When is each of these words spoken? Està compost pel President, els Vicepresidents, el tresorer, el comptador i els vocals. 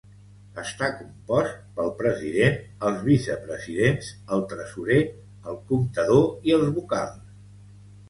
Està 0.59 0.87
compost 1.01 1.59
pel 1.75 1.91
President, 1.99 2.57
els 2.89 3.05
Vicepresidents, 3.11 4.11
el 4.39 4.45
tresorer, 4.57 5.01
el 5.53 5.63
comptador 5.73 6.53
i 6.53 6.61
els 6.61 6.77
vocals. 6.81 7.35